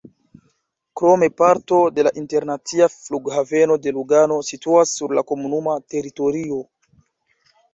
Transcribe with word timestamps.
Krome 1.01 1.27
parto 1.41 1.81
de 1.97 2.05
la 2.07 2.11
internacia 2.21 2.87
Flughaveno 2.93 3.77
de 3.85 3.93
Lugano 3.99 4.39
situas 4.51 4.97
sur 5.01 5.15
la 5.19 5.25
komunuma 5.33 5.77
teritorio. 5.97 6.59